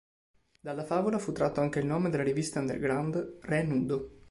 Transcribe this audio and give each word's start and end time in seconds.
Dalla 0.59 0.83
favola 0.83 1.19
fu 1.19 1.31
tratto 1.31 1.61
anche 1.61 1.77
il 1.77 1.85
nome 1.85 2.09
della 2.09 2.23
rivista 2.23 2.59
underground 2.59 3.37
Re 3.41 3.61
Nudo. 3.61 4.17